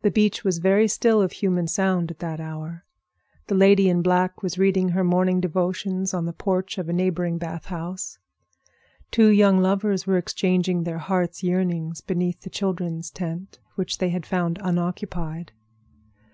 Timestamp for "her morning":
4.88-5.38